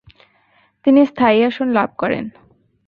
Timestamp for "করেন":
1.97-2.25